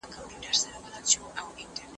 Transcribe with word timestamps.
مرسته 0.41 0.67
د 0.83 0.85
زهشوم 0.93 1.23
له 1.35 1.41
خوا 1.45 1.51
کيږي!. 1.57 1.83